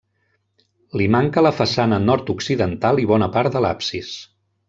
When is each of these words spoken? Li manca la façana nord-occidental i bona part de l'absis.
Li 1.01 1.05
manca 1.15 1.43
la 1.47 1.51
façana 1.57 1.99
nord-occidental 2.07 3.03
i 3.05 3.07
bona 3.13 3.31
part 3.37 3.57
de 3.59 3.63
l'absis. 3.67 4.13